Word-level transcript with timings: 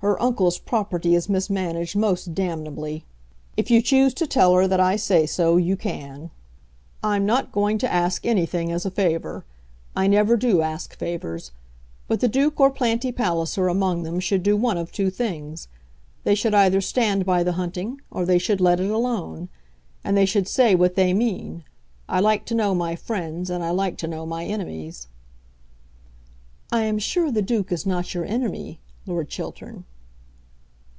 Her 0.00 0.22
uncle's 0.22 0.58
property 0.60 1.16
is 1.16 1.28
mismanaged 1.28 1.96
most 1.96 2.32
damnably. 2.32 3.04
If 3.56 3.72
you 3.72 3.82
choose 3.82 4.14
to 4.14 4.26
tell 4.28 4.54
her 4.54 4.68
that 4.68 4.78
I 4.78 4.94
say 4.94 5.26
so 5.26 5.56
you 5.56 5.76
can. 5.76 6.30
I'm 7.02 7.26
not 7.26 7.50
going 7.50 7.76
to 7.78 7.92
ask 7.92 8.24
anything 8.24 8.70
as 8.70 8.86
a 8.86 8.90
favour. 8.92 9.44
I 9.96 10.06
never 10.06 10.36
do 10.36 10.62
ask 10.62 10.96
favours. 10.96 11.50
But 12.06 12.20
the 12.20 12.28
Duke 12.28 12.60
or 12.60 12.70
Planty 12.70 13.10
Palliser 13.10 13.66
among 13.66 14.04
them 14.04 14.20
should 14.20 14.44
do 14.44 14.56
one 14.56 14.76
of 14.78 14.92
two 14.92 15.10
things. 15.10 15.66
They 16.22 16.36
should 16.36 16.54
either 16.54 16.80
stand 16.80 17.26
by 17.26 17.42
the 17.42 17.52
hunting, 17.54 18.00
or 18.08 18.24
they 18.24 18.38
should 18.38 18.60
let 18.60 18.78
it 18.78 18.90
alone; 18.92 19.48
and 20.04 20.16
they 20.16 20.26
should 20.26 20.46
say 20.46 20.76
what 20.76 20.94
they 20.94 21.14
mean. 21.14 21.64
I 22.08 22.20
like 22.20 22.44
to 22.44 22.54
know 22.54 22.76
my 22.76 22.94
friends, 22.94 23.50
and 23.50 23.64
I 23.64 23.70
like 23.70 23.96
to 23.98 24.06
know 24.06 24.24
my 24.24 24.44
enemies." 24.44 25.08
"I 26.70 26.82
am 26.82 27.00
sure 27.00 27.32
the 27.32 27.42
Duke 27.42 27.72
is 27.72 27.84
not 27.84 28.14
your 28.14 28.24
enemy, 28.24 28.78
Lord 29.04 29.28
Chiltern." 29.28 29.84